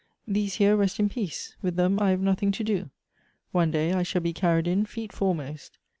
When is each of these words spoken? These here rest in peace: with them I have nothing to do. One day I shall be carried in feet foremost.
These 0.27 0.55
here 0.55 0.75
rest 0.75 0.99
in 0.99 1.09
peace: 1.09 1.55
with 1.61 1.75
them 1.75 1.99
I 1.99 2.09
have 2.09 2.21
nothing 2.21 2.51
to 2.53 2.63
do. 2.63 2.89
One 3.51 3.69
day 3.69 3.93
I 3.93 4.01
shall 4.01 4.21
be 4.21 4.33
carried 4.33 4.65
in 4.67 4.83
feet 4.83 5.13
foremost. 5.13 5.77